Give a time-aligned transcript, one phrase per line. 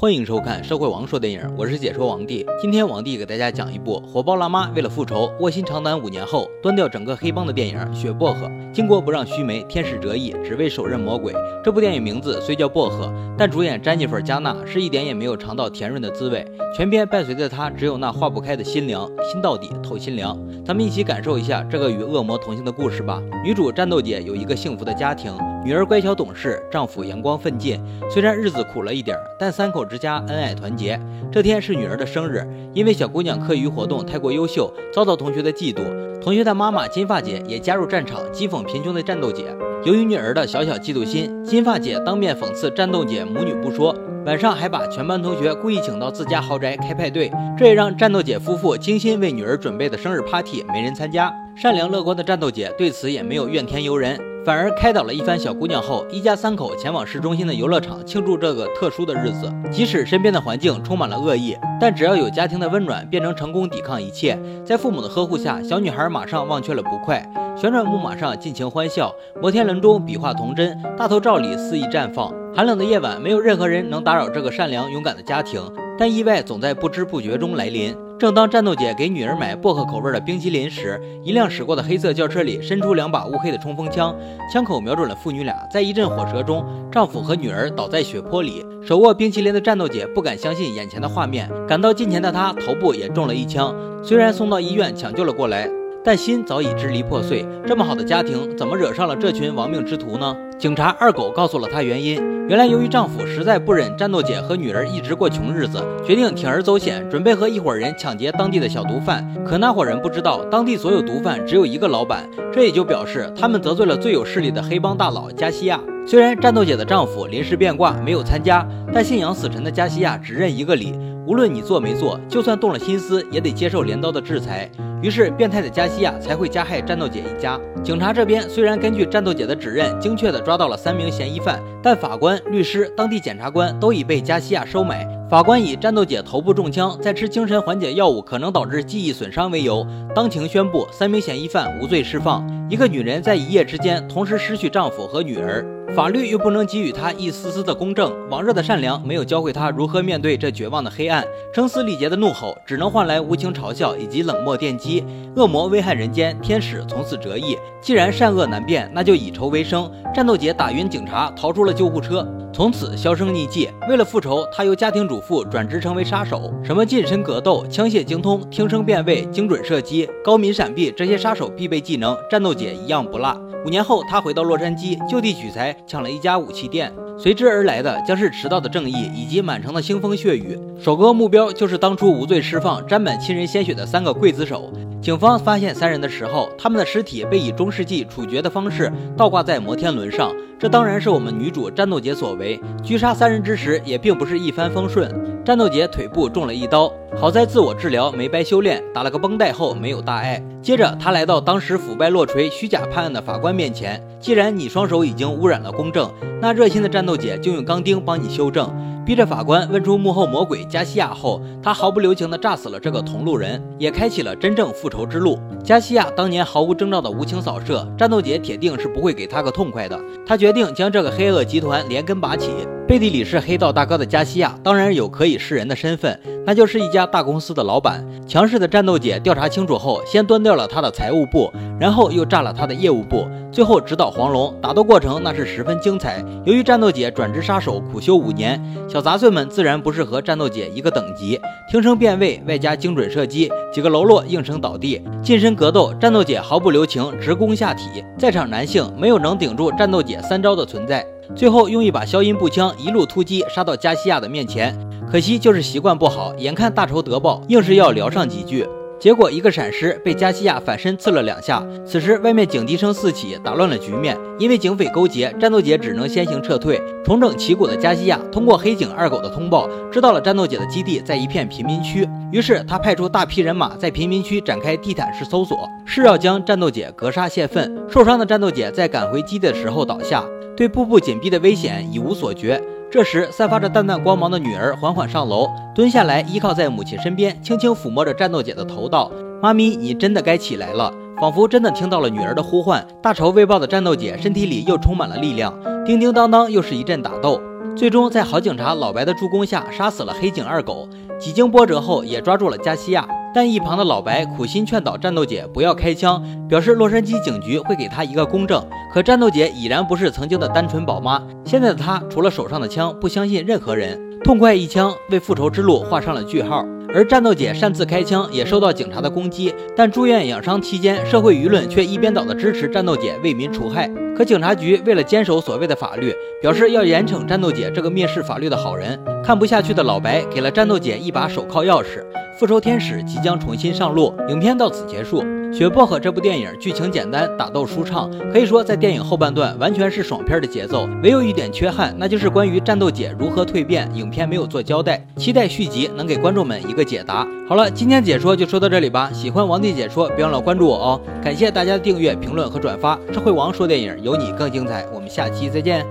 [0.00, 2.46] 欢迎收看《社会王说电影》，我是解说王帝。
[2.62, 8.46] 今天王帝给大家讲一部火爆辣妈为了复仇卧薪尝胆五年后端掉整个黑帮的电影《血薄荷》。
[8.72, 11.34] 巾帼不让须眉，天使折翼，只为手刃魔鬼。
[11.64, 16.46] 这部电影名字虽叫薄荷，但主演詹妮弗·加纳是一点也没有尝到甜润的滋味。
[16.76, 20.38] 全片伴随着她只有那化不开的心凉，心到底透心凉。
[20.64, 23.20] 咱们一起感受一下这个与恶魔同行的故事吧。
[23.44, 27.78] 女主战斗姐有一个幸福的家庭，女儿乖巧懂事，丈夫阳光奋进。
[28.10, 30.98] 虽然日子苦了一点，但三口之家恩爱团结。
[31.30, 35.82] 这天是女儿的生日，因为小姑娘课余活动太过优秀，遭到同学的嫉妒。
[36.22, 39.44] 同学的妈妈金发姐也加入战场，讥讽贫穷的战斗姐。
[39.84, 43.94] 由于女儿的小小嫉妒心，金发姐当面讽刺战斗姐母女不说，
[44.24, 51.32] 晚上还把全班同学故意请到自家豪宅开派对，这也让战斗姐夫妇精心为女儿准备的生日 party 没人参加。
[51.54, 54.18] 善良乐观的战斗姐对此也没有怨天尤人。
[54.48, 59.52] 反而开导了一番小姑娘后，一家三口前往市中心的游乐场庆祝这个特殊的日子。
[59.70, 64.38] 即使身边的环境充满了恶意，但只要有家庭的温暖，便能成功抵抗一切。
[64.64, 67.22] 在父母的呵护下，小女孩马上忘却了不快，
[67.58, 72.32] 旋转木马上尽情欢笑，摩天轮中比划童真，大头照里肆意绽放。
[72.56, 75.60] 寒冷的夜晚，没有任何人能打扰这个善良勇敢的家庭，
[75.98, 77.94] 但意外总在不知不觉中来临。
[78.18, 84.12] 正当战斗姐给女儿买薄荷口味的冰淇淋时，一辆驶过的黑色轿车里伸出两把乌黑的冲锋枪，
[84.52, 85.54] 枪口瞄准了父女俩。
[85.70, 88.66] 在一阵火舌中，丈夫和女儿倒在血泊里。
[88.84, 95.70] 手握冰淇淋的战斗姐不敢相信眼前的画面，赶到近前的她头部也中了一枪，虽然送到医院抢救了过来。
[96.04, 100.34] 但心早已支离破碎，这么好的家庭，怎么惹上了这群亡命之徒呢？
[100.58, 109.24] 警察二狗告诉了她原因，原来由于丈夫实在不忍战斗姐和女儿一直过穷日子，决定铤而走险，准备和一伙人抢劫当地的小毒贩。
[109.44, 115.78] 可那伙人不知道，当地所有毒贩只有一个老板，这也就表示他们得罪了最有势力的黑帮大佬加西亚。
[116.04, 120.92] 虽然战斗姐的丈夫临时变卦没有参加，但信仰死神的加西亚只认一个理。
[121.24, 124.68] 无论你做没做，就算动了心思，也得接受镰刀的制裁。
[125.00, 127.58] 于是，变态的加西亚才会加害战斗姐一家。
[127.84, 135.06] 警察这边虽然根据战斗姐的指认，精确地抓到了三名嫌疑犯，但法官、律师、当地检察官都已被加西亚收买。
[135.30, 142.44] 法官以战斗姐头部中枪，在吃精神缓解药物可能导致记忆损伤为由，当庭宣布三名嫌疑犯无罪释放。
[142.68, 145.64] 一个女人在一夜之间同时失去丈夫和女儿。
[145.96, 155.02] 法律又不能给予他一丝丝的公正，往日的善良没有教会他如何面对这绝望的黑暗，声嘶力竭的怒吼只能换来无情嘲笑以及冷漠电击。
[155.34, 157.56] 恶魔危害人间，天使从此折翼。
[157.80, 159.90] 既然善恶难辨，那就以仇为生。
[160.14, 163.70] 战斗姐打晕警察，逃出了救护车，从此销声匿迹。
[163.88, 173.34] 为了复仇，她由家庭主妇转职成为杀手，什么近身格斗、枪械精通、听声辨位、精准射击、高敏闪避，这些杀手必备技能，战斗姐一样不落。
[173.64, 175.74] 五年后，她回到洛杉矶，就地取材。
[175.86, 180.58] 抢了一家武器店，随之而来的将是迟到的正义以及满城的腥风血雨。
[180.80, 184.72] 首个目标就是当初无罪释放、沾满亲人鲜血的三个刽子手。
[185.00, 190.34] 警方发现三人的时候，他们的尸体被以中世纪处决的方式倒挂在摩天轮上。
[190.58, 192.60] 这当然是我们女主战斗姐所为。
[192.82, 195.08] 狙杀三人之时，也并不是一帆风顺。
[195.44, 200.40] 战斗姐腿部中了一刀，好在自我治疗，没白修炼，打了个绷带后没有大碍。
[200.62, 204.00] 接着，他来到当时腐败落锤、虚假判案的法官面前。
[204.20, 206.08] 既然你双手已经污染了公正，
[206.40, 208.72] 那热心的战斗姐就用钢钉帮你修正。
[209.04, 215.40] 逼着法官问出幕后魔鬼加西亚后，他毫不留情地炸死了这个同路人，也开启了真正复仇之路。
[215.64, 219.98] 加西亚当年毫无征兆的无情扫射，战斗姐铁定是不会给他个痛快的。
[220.24, 222.52] 他决定将这个黑恶集团连根拔起。
[222.88, 228.02] 背地里是黑道大哥的加西亚，当然有可以示人的身份，那就是一家大公司的老板。
[228.26, 234.54] 强势的战斗姐调查清楚后，先端掉了他的财务部，然后又炸了他的业务部，最后直捣黄龙。
[234.62, 236.24] 打斗过程那是十分精彩。
[236.46, 241.38] 由于战斗姐转职杀手，苦修五年，小杂碎们自然不是和战斗姐一个等级。
[241.70, 245.02] 听声辨位，外加精准射击，几个喽啰应声倒地。
[245.22, 248.02] 近身格斗，战斗姐毫不留情，直攻下体。
[248.16, 251.04] 在场男性没有能顶住战斗姐三招的存在。
[251.34, 254.76] 最后用一把消音步枪一路突击，杀到加西亚的面前。
[255.10, 258.66] 可惜就是习惯不好，眼看大仇得报，硬是要聊上几句。
[258.98, 261.64] 结果一个闪失，被加西亚反身刺了两下。
[261.86, 264.18] 此时外面警笛声四起，打乱了局面。
[264.40, 266.82] 因为警匪勾结，战斗姐只能先行撤退。
[267.04, 272.08] 重整旗鼓的加西亚通过黑警二狗的通报，知道了战斗姐的基地在一片贫民区。
[272.32, 277.72] 于是他派出大批人马在贫民区展开地毯式搜索，是要将战斗姐格杀泄愤。
[277.88, 280.24] 受伤的战斗姐在赶回基地的时候倒下。
[280.58, 282.60] 对步步紧逼的危险已无所觉。
[282.90, 289.08] 这时，散发着淡淡光芒的女儿缓缓上楼，蹲下来，依靠在母亲身边，轻轻抚摸着战斗姐的头，道
[289.40, 292.84] ：“妈咪，你真的该起来了。”仿佛真的听到了女儿的呼唤。
[293.00, 295.54] 大仇未报的战斗姐身体里又充满了力量，
[295.86, 297.40] 叮叮当当，又是一阵打斗。
[297.76, 300.88] 最终在好警察老白的助攻下杀死了黑警二狗。
[301.20, 303.06] 几经波折后，也抓住了加西亚。
[303.34, 308.62] 但一旁的老白苦心劝导战斗姐不要开枪，表示洛杉矶警局会给他一个公正。
[308.92, 313.98] 可战斗姐已然不是曾经的单纯宝妈，现在的她除了手上的枪，不相信任何人。
[314.24, 316.64] 痛快一枪为复仇之路画上了句号。
[316.92, 323.86] 而战斗姐擅自开枪也受到警察的攻击，但住院养伤期间，社会舆论却一边倒的支持战斗姐为民除害。
[324.16, 328.98] 可警察局为了坚守所谓的法律，表示要严惩战斗姐这个蔑视法律的好人。
[329.22, 332.02] 看不下去的老白给了战斗姐一把手铐钥匙。
[332.38, 335.24] 复仇天使即将重新上路，影片到此结束。
[335.52, 340.88] 雪薄荷这部电影剧情简单，打斗舒畅，可以说在电影后半段完全是爽片的节奏。
[341.02, 345.04] 唯有一点缺憾，那就是关于战斗姐如何蜕变，影片没有做交代。
[345.16, 347.26] 期待续集能给观众们一个解答。
[347.48, 349.10] 好了，今天解说就说到这里吧。
[349.12, 351.00] 喜欢王帝解说，别忘了关注我哦。
[351.20, 352.96] 感谢大家的订阅、评论和转发。
[353.12, 354.86] 社会王说电影，有你更精彩。
[354.94, 355.84] 我们下期再见。